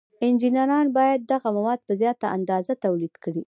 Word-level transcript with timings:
انجینران 0.25 0.85
باید 0.97 1.21
دغه 1.31 1.49
مواد 1.57 1.79
په 1.87 1.93
زیاته 2.01 2.27
اندازه 2.37 2.73
تولید 2.85 3.13
کړي. 3.23 3.39